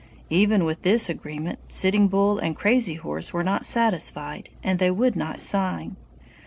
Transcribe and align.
Even 0.31 0.65
with 0.65 0.81
this 0.81 1.09
agreement 1.11 1.59
Sitting 1.67 2.07
Bull 2.07 2.39
and 2.39 2.55
Crazy 2.55 2.95
Horse 2.95 3.33
were 3.33 3.43
not 3.43 3.67
satisfied, 3.67 4.49
and 4.63 4.79
they 4.79 4.89
would 4.89 5.15
not 5.15 5.41
sign. 5.43 5.95